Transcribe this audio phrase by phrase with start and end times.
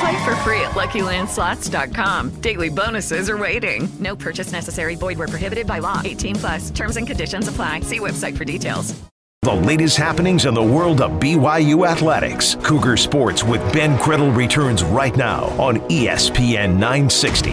[0.00, 2.40] Play for free at LuckyLandSlots.com.
[2.40, 3.88] Daily bonuses are waiting.
[3.98, 4.94] No purchase necessary.
[4.94, 6.02] Void where prohibited by law.
[6.04, 6.70] 18 plus.
[6.70, 7.80] Terms and conditions apply.
[7.80, 8.94] See website for details.
[9.42, 12.56] The latest happenings in the world of BYU athletics.
[12.64, 17.52] Cougar Sports with Ben Criddle returns right now on ESPN 960.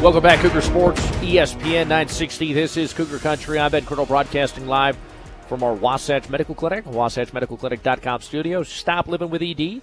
[0.00, 2.52] Welcome back, Cougar Sports, ESPN 960.
[2.52, 3.58] This is Cougar Country.
[3.58, 4.96] I'm Ben Criddle broadcasting live
[5.52, 8.62] from our Wasatch Medical Clinic, WasatchMedicalClinic.com studio.
[8.62, 9.82] Stop living with ED.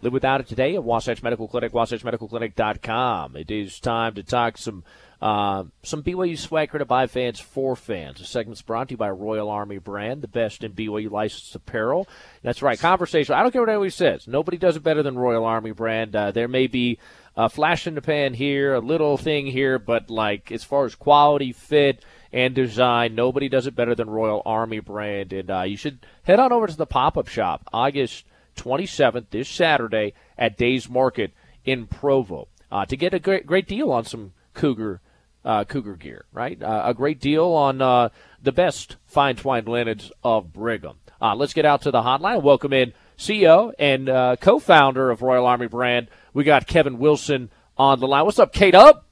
[0.00, 3.34] Live without it today at Wasatch Medical Clinic, WasatchMedicalClinic.com.
[3.34, 4.84] It is time to talk some
[5.20, 8.20] uh, some BYU swag created by fans for fans.
[8.20, 12.06] The segment's brought to you by Royal Army Brand, the best in BYU licensed apparel.
[12.44, 13.34] That's right, conversation.
[13.34, 14.28] I don't care what anybody says.
[14.28, 16.14] Nobody does it better than Royal Army Brand.
[16.14, 17.00] Uh, there may be
[17.36, 20.94] a flash in the pan here, a little thing here, but like as far as
[20.94, 25.32] quality, fit, and design, nobody does it better than Royal Army Brand.
[25.32, 28.24] And uh, you should head on over to the pop up shop August
[28.56, 31.32] 27th, this Saturday, at Days Market
[31.64, 35.00] in Provo uh, to get a great, great deal on some Cougar.
[35.44, 36.60] Uh, Cougar gear, right?
[36.60, 38.10] Uh, a great deal on uh,
[38.42, 40.98] the best fine twined linens of Brigham.
[41.22, 42.42] Uh, let's get out to the hotline.
[42.42, 46.08] Welcome in CEO and uh, co-founder of Royal Army Brand.
[46.34, 48.24] We got Kevin Wilson on the line.
[48.24, 48.74] What's up, Kate?
[48.74, 49.06] Up?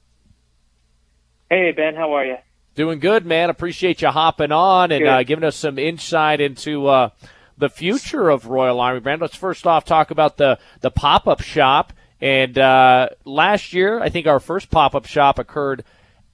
[1.49, 2.35] Hey Ben, how are you?
[2.77, 3.49] Doing good, man.
[3.49, 7.09] Appreciate you hopping on and uh, giving us some insight into uh,
[7.57, 9.19] the future of Royal Army Brand.
[9.19, 11.91] Let's first off talk about the the pop up shop.
[12.21, 15.85] And uh, last year, I think our first pop up shop occurred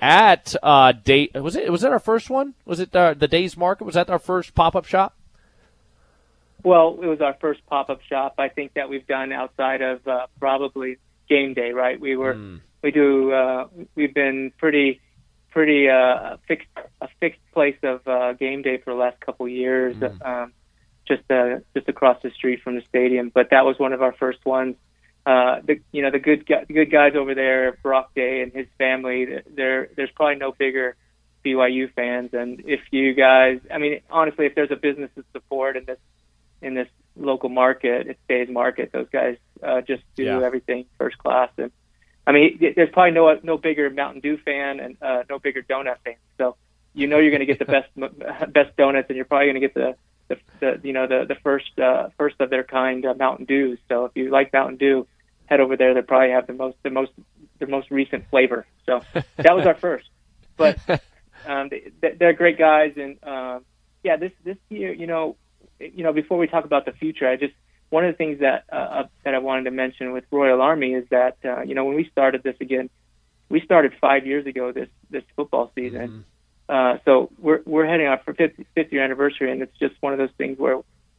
[0.01, 1.29] at uh, day.
[1.33, 1.71] Was it?
[1.71, 2.55] Was that our first one?
[2.65, 3.85] Was it uh, the Days Market?
[3.85, 5.15] Was that our first pop up shop?
[6.61, 8.35] Well, it was our first pop-up shop.
[8.37, 10.97] I think that we've done outside of uh, probably
[11.29, 11.97] game day, right?
[11.97, 12.37] We were
[12.81, 14.99] we do uh, we've been pretty
[15.53, 16.67] pretty uh, fixed
[16.99, 20.51] a fixed place of uh, game day for the last couple years, um,
[21.07, 23.29] just uh, just across the street from the stadium.
[23.33, 24.75] But that was one of our first ones.
[25.25, 28.67] Uh, the you know the good the good guys over there, Brock Day and his
[28.77, 29.27] family.
[29.47, 30.95] There there's probably no bigger
[31.45, 35.77] BYU fans, and if you guys, I mean, honestly, if there's a business to support
[35.77, 35.99] in this
[36.61, 38.91] in this local market, it's Days Market.
[38.91, 40.41] Those guys uh, just do Yeah.
[40.43, 41.71] everything first class, and
[42.25, 45.97] I mean, there's probably no no bigger Mountain Dew fan and uh, no bigger donut
[46.03, 46.15] fan.
[46.37, 46.55] So
[46.93, 47.89] you know you're going to get the best
[48.53, 49.95] best donuts, and you're probably going to get the,
[50.29, 53.79] the the you know the the first uh, first of their kind uh, Mountain Dews.
[53.89, 55.07] So if you like Mountain Dew,
[55.45, 55.93] head over there.
[55.93, 57.11] They probably have the most the most
[57.59, 58.65] the most recent flavor.
[58.85, 59.01] So
[59.37, 60.09] that was our first,
[60.57, 60.77] but
[61.47, 63.65] um, they, they're great guys, and um,
[64.03, 65.35] yeah, this this year, you know,
[65.79, 67.53] you know, before we talk about the future, I just
[67.93, 71.07] one of the things that uh, that I wanted to mention with Royal Army is
[71.09, 72.89] that uh, you know when we started this again,
[73.49, 76.25] we started five years ago this this football season.
[76.67, 80.11] Uh, so we're we're heading off for fifth fifth year anniversary, and it's just one
[80.11, 80.77] of those things where,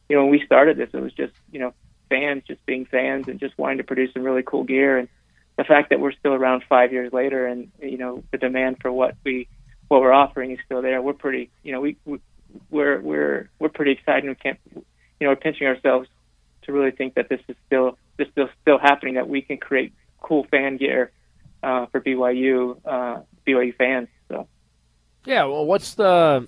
[0.09, 1.73] you know, when we started this, it was just you know
[2.09, 5.07] fans just being fans and just wanting to produce some really cool gear, and
[5.57, 8.91] the fact that we're still around five years later, and you know the demand for
[8.91, 9.47] what we
[9.87, 11.01] what we're offering is still there.
[11.01, 12.19] We're pretty, you know, we, we
[12.69, 14.27] we're we're we're pretty excited.
[14.27, 14.83] We can't, you
[15.21, 16.09] know, we're pinching ourselves
[16.65, 19.15] to really think that this is still this is still happening.
[19.15, 21.11] That we can create cool fan gear
[21.63, 24.07] uh, for BYU uh, BYU fans.
[24.29, 24.47] So.
[25.25, 26.47] Yeah, well, what's the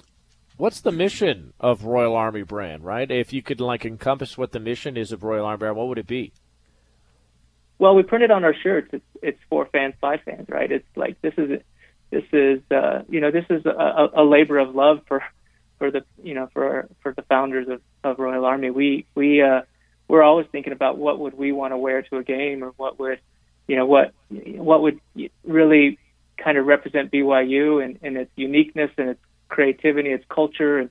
[0.58, 3.10] what's the mission of Royal Army Brand, right?
[3.10, 6.00] If you could like encompass what the mission is of Royal Army Brand, what would
[6.00, 6.34] it be?
[7.80, 8.90] Well, we printed on our shirts.
[8.92, 10.72] It's it's for fans by fans, right?
[10.72, 11.62] It's like this is
[12.10, 15.24] this is uh, you know this is a, a labor of love for
[15.78, 18.70] for the you know for for the founders of, of Royal Army.
[18.72, 19.62] We we uh,
[20.08, 23.00] we're always thinking about what would we want to wear to a game, or what
[23.00, 23.20] would
[23.68, 25.00] you know what what would
[25.44, 26.00] really
[26.38, 29.20] kind of represent BYU and, and its uniqueness and its
[29.50, 30.90] creativity, its culture, and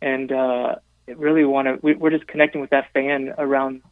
[0.00, 0.76] and uh,
[1.16, 1.78] really want to.
[1.82, 3.82] We, we're just connecting with that fan around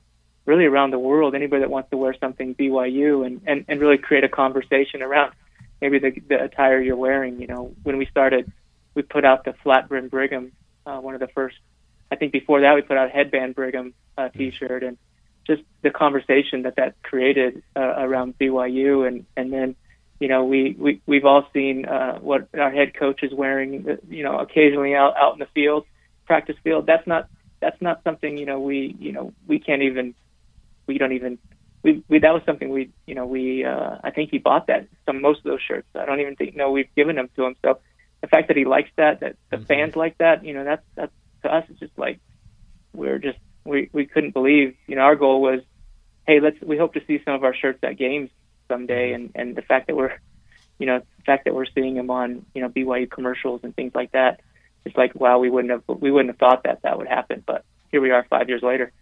[0.46, 1.34] really around the world.
[1.34, 5.32] Anybody that wants to wear something BYU and and, and really create a conversation around
[5.80, 7.40] maybe the, the attire you're wearing.
[7.40, 8.50] You know, when we started
[8.94, 10.52] we put out the flat brim Brigham,
[10.86, 11.56] uh, one of the first.
[12.12, 14.98] I think before that we put out a headband Brigham uh, T-shirt, and
[15.46, 19.74] just the conversation that that created uh, around BYU, and and then
[20.20, 23.96] you know we we we've all seen uh, what our head coach is wearing, uh,
[24.10, 25.86] you know, occasionally out out in the field,
[26.26, 26.84] practice field.
[26.84, 27.30] That's not
[27.60, 30.14] that's not something you know we you know we can't even
[30.86, 31.38] we don't even
[31.82, 34.86] we, we that was something we you know we uh, I think he bought that
[35.06, 35.88] some most of those shirts.
[35.94, 37.56] I don't even think no we've given them to him.
[37.64, 37.80] So
[38.20, 39.64] the fact that he likes that that the mm-hmm.
[39.64, 41.12] fans like that you know that's that's
[41.42, 42.20] to us it's just like
[42.92, 45.60] we're just we we couldn't believe you know our goal was
[46.26, 48.30] hey let's we hope to see some of our shirts at games
[48.68, 49.24] someday mm-hmm.
[49.24, 50.12] and and the fact that we're
[50.78, 53.92] you know the fact that we're seeing them on you know BYU commercials and things
[53.94, 54.40] like that
[54.84, 57.64] it's like wow we wouldn't have we wouldn't have thought that that would happen but
[57.90, 58.92] here we are five years later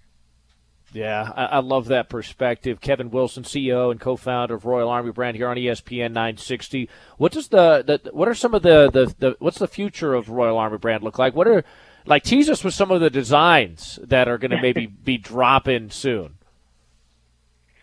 [0.92, 2.80] yeah, I, I, love that perspective.
[2.80, 6.88] Kevin Wilson, CEO and co-founder of Royal Army Brand here on ESPN 960.
[7.16, 10.30] What does the, the what are some of the, the, the what's the future of
[10.30, 11.34] Royal Army Brand look like?
[11.36, 11.64] What are
[12.10, 15.88] like tease us with some of the designs that are going to maybe be dropping
[15.90, 16.36] soon.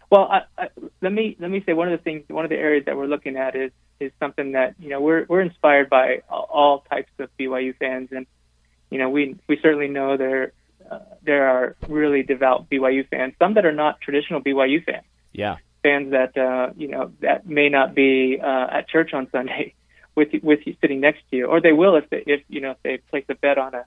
[0.10, 0.70] Well, I, I,
[1.02, 3.08] let me let me say one of the things, one of the areas that we're
[3.08, 7.30] looking at is is something that you know we're we're inspired by all types of
[7.38, 8.26] BYU fans, and
[8.90, 10.54] you know we we certainly know there
[10.90, 15.06] uh, there are really devout BYU fans, some that are not traditional BYU fans.
[15.34, 19.74] Yeah, fans that uh, you know that may not be uh, at church on Sunday
[20.16, 22.72] with with you sitting next to you, or they will if they, if you know
[22.72, 23.84] if they place a bet on a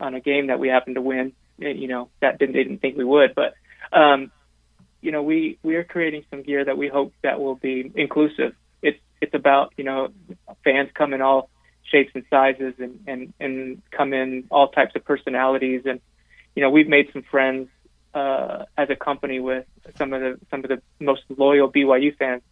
[0.00, 1.32] on a game that we happen to win.
[1.62, 3.54] Eh, you know that didn't they didn't think we would, but
[3.92, 4.30] um,
[5.00, 8.54] you know we we are creating some gear that we hope that will be inclusive.
[8.82, 10.08] It's it's about you know
[10.64, 11.50] fans come in all
[11.84, 16.00] shapes and sizes and and and come in all types of personalities and
[16.58, 17.68] you know, we've made some friends
[18.14, 19.64] uh, as a company with
[19.96, 22.42] some of the some of the most loyal BYU fans,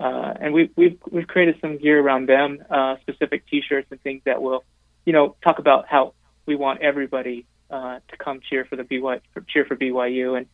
[0.00, 4.22] uh, and we, we've we've created some gear around them, uh, specific T-shirts and things
[4.24, 4.64] that will,
[5.04, 6.14] you know, talk about how
[6.46, 10.46] we want everybody uh, to come cheer for the BYU cheer for BYU, and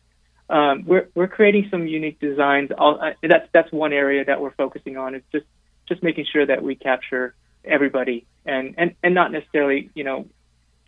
[0.49, 2.71] um, we're we're creating some unique designs.
[2.77, 5.15] All, uh, that's that's one area that we're focusing on.
[5.15, 5.45] Is just
[5.87, 10.27] just making sure that we capture everybody and and and not necessarily you know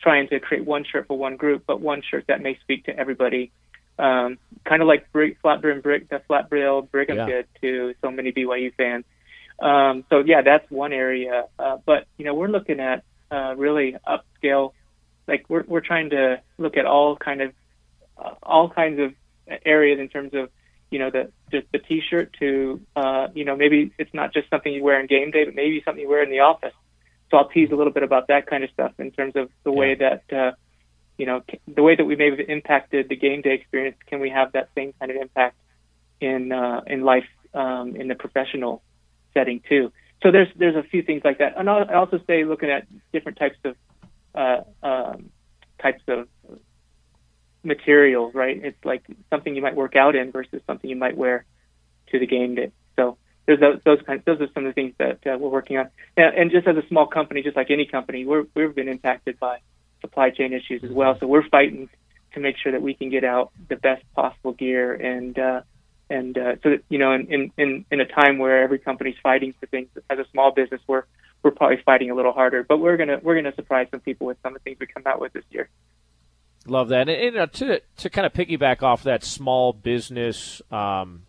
[0.01, 2.97] trying to create one shirt for one group, but one shirt that may speak to
[2.97, 3.51] everybody.
[3.97, 7.25] Um, kind of like brick, flat brim brick, the flat brill Brigham yeah.
[7.25, 9.05] did to so many BYU fans.
[9.59, 11.45] Um, so yeah, that's one area.
[11.57, 14.73] Uh, but you know, we're looking at uh, really upscale.
[15.27, 17.53] Like we're we're trying to look at all kind of
[18.17, 19.13] uh, all kinds of
[19.65, 20.49] areas in terms of
[20.89, 24.71] you know the just the t-shirt to uh, you know maybe it's not just something
[24.71, 26.73] you wear in game day, but maybe something you wear in the office.
[27.33, 29.71] So I'll tease a little bit about that kind of stuff in terms of the
[29.71, 29.77] yeah.
[29.79, 30.51] way that, uh,
[31.17, 33.97] you know, the way that we may have impacted the game day experience.
[34.05, 35.55] Can we have that same kind of impact
[36.21, 38.83] in uh, in life um, in the professional
[39.33, 39.91] setting too?
[40.21, 42.85] So there's there's a few things like that, and I'll, I also say looking at
[43.11, 43.75] different types of
[44.35, 45.29] uh, um,
[45.81, 46.27] types of
[47.63, 48.59] materials, right?
[48.63, 51.45] It's like something you might work out in versus something you might wear
[52.11, 52.71] to the game day.
[52.95, 54.23] So there's those, those kinds.
[54.25, 55.89] Those are some of the things that uh, we're working on.
[56.15, 59.39] And, and just as a small company, just like any company, we're we've been impacted
[59.39, 59.59] by
[60.01, 61.17] supply chain issues as well.
[61.19, 61.89] So we're fighting
[62.33, 65.61] to make sure that we can get out the best possible gear and uh,
[66.09, 69.53] and uh, so that you know in, in in a time where every company's fighting
[69.59, 71.03] for things as a small business, we're
[71.43, 72.63] we're probably fighting a little harder.
[72.63, 75.03] But we're gonna we're gonna surprise some people with some of the things we come
[75.05, 75.69] out with this year.
[76.65, 80.61] Love that, and, and to to kind of piggyback off that small business.
[80.71, 81.23] Um,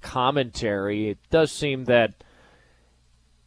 [0.00, 2.14] commentary, it does seem that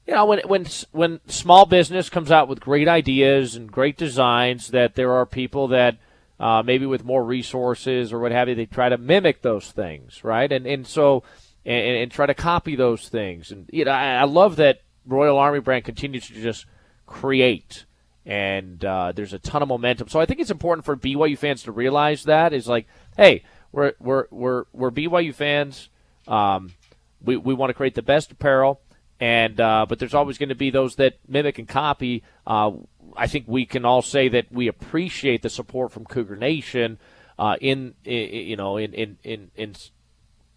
[0.07, 4.69] you know when when when small business comes out with great ideas and great designs,
[4.69, 5.97] that there are people that
[6.39, 10.23] uh, maybe with more resources or what have you, they try to mimic those things,
[10.23, 10.51] right?
[10.51, 11.23] And and so
[11.65, 13.51] and, and try to copy those things.
[13.51, 16.65] And you know, I, I love that Royal Army brand continues to just
[17.05, 17.85] create
[18.25, 20.07] and uh, there's a ton of momentum.
[20.07, 23.93] So I think it's important for BYU fans to realize that is like, hey, we're
[23.99, 25.89] we're we're we're BYU fans.
[26.27, 26.73] Um,
[27.21, 28.81] we we want to create the best apparel,
[29.19, 32.23] and uh, but there's always going to be those that mimic and copy.
[32.47, 32.71] Uh,
[33.17, 36.99] I think we can all say that we appreciate the support from Cougar Nation
[37.37, 39.75] uh, in, in, you know in in in in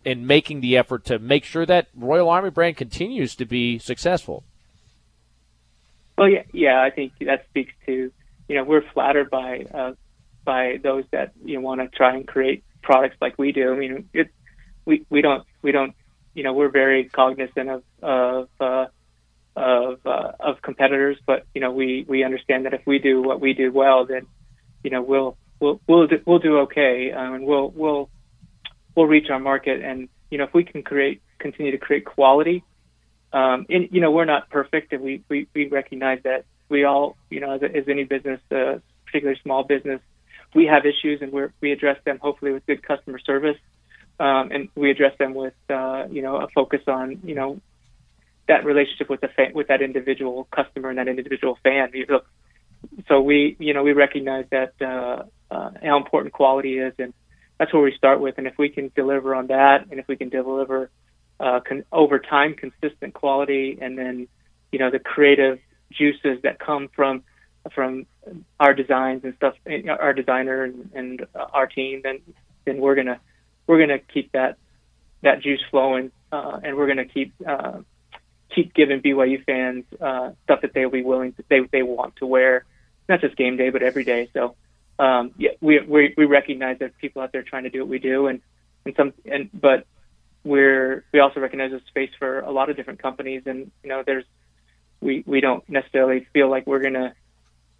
[0.06, 4.44] in making the effort to make sure that Royal Army brand continues to be successful.
[6.16, 8.12] Well, yeah, yeah, I think that speaks to
[8.48, 9.92] you know we're flattered by uh,
[10.44, 13.72] by those that you know, want to try and create products like we do.
[13.72, 14.28] I mean, it,
[14.84, 15.94] we we don't we don't
[16.34, 18.86] you know we're very cognizant of of uh,
[19.56, 23.40] of uh, of competitors, but you know we we understand that if we do what
[23.40, 24.24] we do well, then
[24.84, 28.08] you know we'll we'll we'll do, we'll do okay, um, and we'll we'll
[28.96, 29.82] we'll reach our market.
[29.82, 32.64] And you know if we can create continue to create quality,
[33.32, 37.16] um, and you know we're not perfect, and we we, we recognize that we all,
[37.30, 40.00] you know, as, as any business, uh, particularly small business,
[40.54, 43.58] we have issues and we we address them hopefully with good customer service,
[44.18, 47.60] um, and we address them with, uh, you know, a focus on, you know,
[48.48, 51.92] that relationship with the fan, with that individual customer and that individual fan.
[53.08, 57.12] So we, you know, we recognize that uh, uh, how important quality is, and
[57.58, 58.38] that's where we start with.
[58.38, 60.90] And if we can deliver on that, and if we can deliver
[61.40, 64.28] uh, con- over time consistent quality, and then
[64.72, 65.58] you know the creative
[65.92, 67.22] juices that come from
[67.74, 68.06] from
[68.60, 69.54] our designs and stuff,
[69.88, 72.20] our designer and, and our team, then
[72.64, 73.20] then we're gonna
[73.66, 74.58] we're gonna keep that
[75.22, 77.78] that juice flowing, uh, and we're gonna keep uh,
[78.54, 82.26] keep giving BYU fans uh, stuff that they'll be willing to they they want to
[82.26, 82.64] wear,
[83.08, 84.28] not just game day but every day.
[84.32, 84.56] So
[84.98, 87.98] um, yeah, we, we we recognize that people out there trying to do what we
[87.98, 88.40] do, and
[88.84, 89.86] and some and but
[90.44, 94.02] we're we also recognize there's space for a lot of different companies, and you know
[94.06, 94.24] there's
[95.00, 97.14] we we don't necessarily feel like we're gonna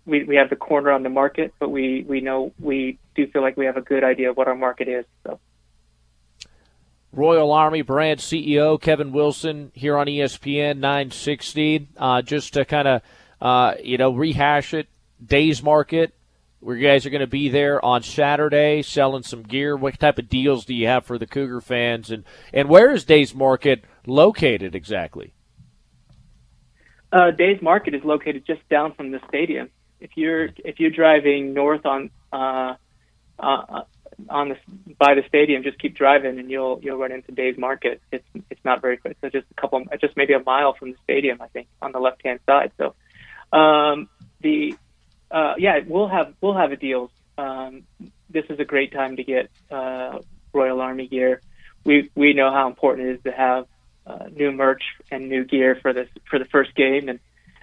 [0.05, 3.41] we we have the corner on the market, but we we know we do feel
[3.41, 5.05] like we have a good idea of what our market is.
[5.25, 5.41] So.
[7.13, 11.89] Royal Army brand CEO Kevin Wilson here on ESPN 960.
[11.97, 13.03] Uh, just to kind of
[13.41, 14.89] uh, you know rehash it,
[15.25, 16.13] Days Market
[16.67, 19.77] where you guys are going to be there on Saturday selling some gear.
[19.77, 23.05] What type of deals do you have for the Cougar fans, and and where is
[23.05, 25.33] Days Market located exactly?
[27.13, 29.71] Uh, Days Market is located just down from the stadium.
[30.01, 32.75] If you're if you're driving north on uh,
[33.39, 33.83] uh,
[34.29, 34.57] on the
[34.99, 38.01] by the stadium, just keep driving and you'll you'll run into Days Market.
[38.11, 39.15] It's it's not very close.
[39.23, 42.01] It's just a couple, just maybe a mile from the stadium, I think, on the
[42.01, 42.73] left hand side.
[42.77, 42.97] So
[43.57, 44.09] um,
[44.41, 44.75] the
[45.31, 47.11] uh, yeah, we'll have we'll have a deal.
[47.39, 47.85] Um,
[48.31, 50.19] this is a great time to get uh,
[50.53, 51.41] Royal Army gear.
[51.85, 53.67] We we know how important it is to have
[54.07, 57.21] uh, new merch and new gear for this for the first game, and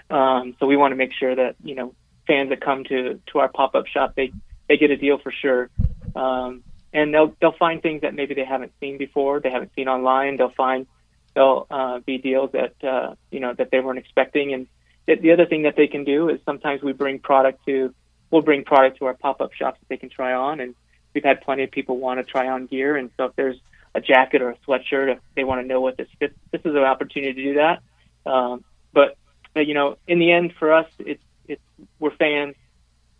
[0.10, 1.93] um, so we want to make sure that you know
[2.27, 4.32] fans that come to to our pop up shop they
[4.67, 5.70] they get a deal for sure.
[6.15, 9.88] Um, and they'll they'll find things that maybe they haven't seen before, they haven't seen
[9.88, 10.38] online.
[10.38, 10.86] They'll find
[11.34, 14.67] they'll uh, be deals that uh, you know that they weren't expecting, and
[15.05, 17.93] the other thing that they can do is sometimes we bring product to
[18.31, 20.75] we'll bring product to our pop-up shops that they can try on and
[21.13, 22.95] we've had plenty of people want to try on gear.
[22.98, 23.57] And so if there's
[23.93, 26.74] a jacket or a sweatshirt if they want to know what this fits this is
[26.74, 27.81] an opportunity to do that.
[28.25, 29.17] Um, but
[29.55, 31.62] you know in the end for us it's it's
[32.00, 32.55] we're fans.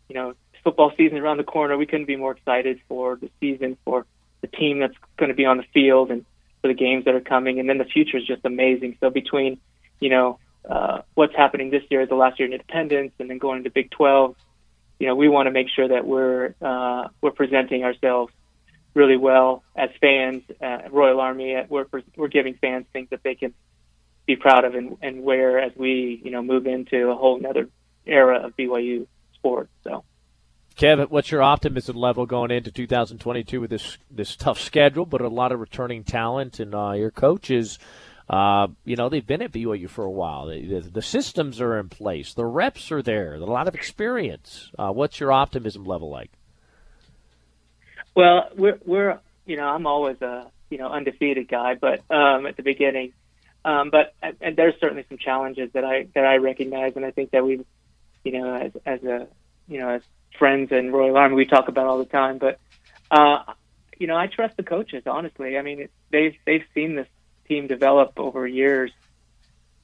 [0.10, 3.78] You know football season around the corner we couldn't be more excited for the season
[3.84, 4.06] for
[4.42, 6.26] the team that's going to be on the field and
[6.62, 7.60] for the games that are coming.
[7.60, 8.98] And then the future is just amazing.
[9.00, 9.60] So between
[10.00, 10.40] you know
[10.70, 13.70] uh, what's happening this year, is the last year in Independence, and then going to
[13.70, 14.36] Big 12.
[15.00, 18.32] You know, we want to make sure that we're uh, we're presenting ourselves
[18.94, 20.44] really well as fans.
[20.62, 23.54] Uh, Royal Army, uh, we're we're giving fans things that they can
[24.26, 27.70] be proud of and, and wear as we you know move into a whole another
[28.06, 29.70] era of BYU sports.
[29.84, 30.04] So.
[30.76, 35.28] Kevin, what's your optimism level going into 2022 with this this tough schedule, but a
[35.28, 37.78] lot of returning talent and uh, your coaches?
[38.30, 40.48] Uh, you know, they've been at BYU for a while.
[40.48, 42.34] The, the, systems are in place.
[42.34, 43.34] The reps are there.
[43.36, 44.72] A lot of experience.
[44.80, 46.32] Uh, what's your optimism level like?
[48.16, 52.56] Well, we're, we're, you know, I'm always a, you know, undefeated guy, but um, at
[52.56, 53.14] the beginning,
[53.66, 57.32] um, but and there's certainly some challenges that I that I recognize, and I think
[57.32, 57.64] that we,
[58.24, 59.28] you know, as as a,
[59.70, 60.02] you know, as
[60.38, 62.40] friends in Royal Army, we talk about all the time.
[62.40, 62.60] But,
[63.10, 63.54] uh,
[63.98, 65.04] you know, I trust the coaches.
[65.06, 67.08] Honestly, I mean, they've they've seen this
[67.54, 68.92] team develop over years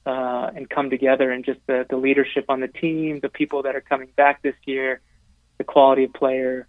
[0.06, 3.76] uh, and come together, and just the, the leadership on the team, the people that
[3.76, 5.00] are coming back this year,
[5.58, 6.66] the quality of player,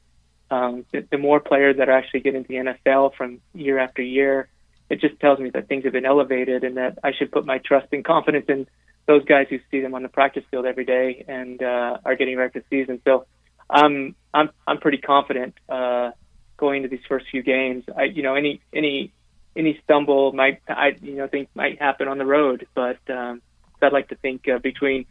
[0.49, 4.01] um, the, the more players that are actually getting to the NFL from year after
[4.01, 4.49] year,
[4.89, 7.59] it just tells me that things have been elevated and that I should put my
[7.59, 8.67] trust and confidence in
[9.07, 12.37] those guys who see them on the practice field every day and uh, are getting
[12.37, 13.01] ready for season.
[13.05, 13.25] So
[13.69, 16.11] I'm I'm I'm pretty confident uh,
[16.57, 17.85] going into these first few games.
[17.95, 19.13] I you know any any
[19.55, 23.41] any stumble might I you know think might happen on the road, but um,
[23.81, 25.05] I'd like to think uh, between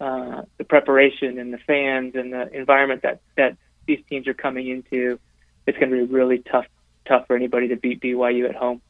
[0.00, 4.68] uh, the preparation and the fans and the environment that that these teams are coming
[4.68, 5.18] into,
[5.66, 6.66] it's going to be really tough
[7.06, 8.82] tough for anybody to beat BYU at home.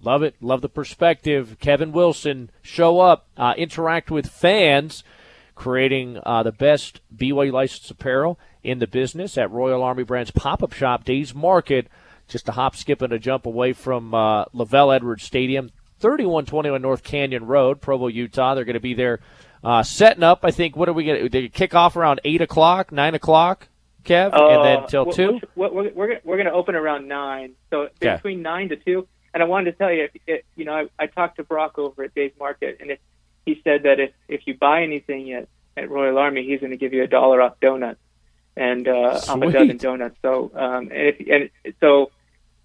[0.00, 0.36] Love it.
[0.40, 1.56] Love the perspective.
[1.58, 5.02] Kevin Wilson, show up, uh, interact with fans,
[5.56, 10.62] creating uh, the best BYU licensed apparel in the business at Royal Army Brands pop
[10.62, 11.88] up shop, Days Market
[12.28, 15.70] just a hop, skip, and a jump away from uh, LaVell Edwards Stadium,
[16.00, 18.54] 3121 North Canyon Road, Provo, Utah.
[18.54, 19.20] They're going to be there
[19.64, 20.40] uh, setting up.
[20.44, 23.68] I think, what are we going to They kick off around 8 o'clock, 9 o'clock,
[24.04, 25.40] Kev, uh, and then till 2?
[25.56, 27.54] We're, we're, we're, we're going to open around 9.
[27.70, 29.08] So between 9 to 2.
[29.34, 32.04] And I wanted to tell you, it, you know, I, I talked to Brock over
[32.04, 33.00] at Days Market, and it,
[33.44, 36.76] he said that if, if you buy anything at, at Royal Army, he's going to
[36.76, 38.00] give you a dollar off donuts
[38.56, 40.16] and uh, off a dozen donuts.
[40.22, 42.10] So um, and, if, and so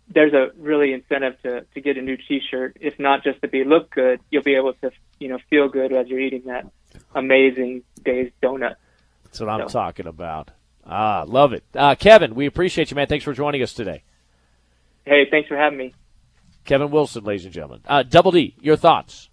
[0.07, 2.77] there's a really incentive to to get a new T-shirt.
[2.79, 5.93] If not just to be look good, you'll be able to you know feel good
[5.93, 6.65] as you're eating that
[7.15, 8.75] amazing day's donut.
[9.25, 9.79] That's what I'm so.
[9.79, 10.51] talking about.
[10.85, 12.35] Ah, love it, uh, Kevin.
[12.35, 13.07] We appreciate you, man.
[13.07, 14.03] Thanks for joining us today.
[15.05, 15.93] Hey, thanks for having me.
[16.65, 17.81] Kevin Wilson, ladies and gentlemen.
[17.85, 19.29] Uh, Double D, your thoughts?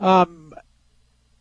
[0.00, 0.52] Um,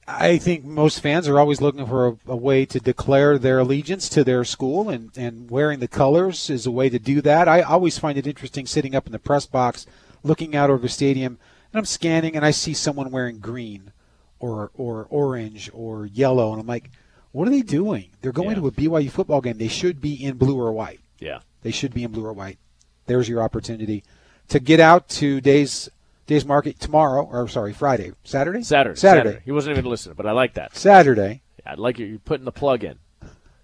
[0.08, 4.08] I think most fans are always looking for a, a, way to declare their allegiance
[4.10, 7.50] to their school, and, and wearing the colors is a way to do that.
[7.50, 9.86] I always find it interesting sitting up in the press box,
[10.24, 11.38] looking out over the stadium,
[11.74, 13.92] and I'm scanning, and I see someone wearing green,
[14.40, 16.90] or or orange, or yellow, and I'm like,
[17.34, 18.12] what are they doing?
[18.22, 18.56] They're going yeah.
[18.56, 19.58] to a BYU football game.
[19.58, 21.02] They should be in blue or white.
[21.20, 22.60] Yeah, they should be in blue or white.
[23.08, 24.06] There's your opportunity
[24.48, 25.90] to get out to days
[26.28, 29.30] Days Market tomorrow, or sorry, Friday, Saturday, Saturday, Saturday.
[29.30, 29.42] Saturday.
[29.46, 30.76] He wasn't even listening, but I like that.
[30.76, 31.42] Saturday.
[31.66, 32.06] Yeah, I like you.
[32.06, 33.00] You're putting the plug in.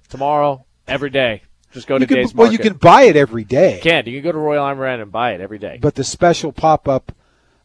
[0.07, 1.43] Tomorrow, every day.
[1.73, 2.37] Just go you to can, Days Market.
[2.37, 3.75] Well, you can buy it every day.
[3.75, 4.05] You can.
[4.05, 5.77] You can go to Royal Army and buy it every day.
[5.81, 7.11] But the special pop up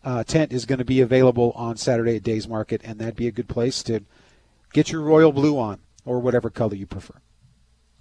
[0.02, 3.28] uh, tent is going to be available on Saturday at Days Market, and that'd be
[3.28, 4.00] a good place to
[4.73, 7.21] get your royal blue on, or whatever color you prefer.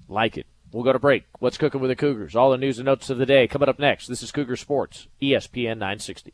[0.08, 0.48] Like it.
[0.72, 1.26] We'll go to break.
[1.40, 2.36] What's cooking with the Cougars?
[2.36, 4.08] All the news and notes of the day coming up next.
[4.08, 6.34] This is Cougar Sports, ESPN 960.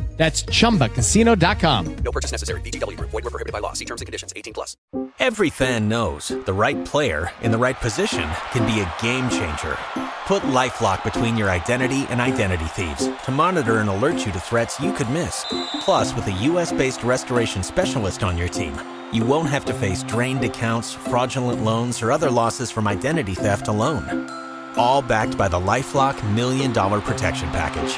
[0.17, 1.95] That's ChumbaCasino.com.
[2.03, 2.61] No purchase necessary.
[2.61, 2.99] VGW.
[2.99, 3.73] Void were prohibited by law.
[3.73, 4.31] See terms and conditions.
[4.35, 4.77] 18 plus.
[5.19, 9.77] Every fan knows the right player in the right position can be a game changer.
[10.25, 14.79] Put LifeLock between your identity and identity thieves to monitor and alert you to threats
[14.79, 15.45] you could miss.
[15.81, 18.73] Plus, with a U.S.-based restoration specialist on your team,
[19.11, 23.67] you won't have to face drained accounts, fraudulent loans, or other losses from identity theft
[23.67, 24.29] alone.
[24.77, 27.97] All backed by the LifeLock Million Dollar Protection Package.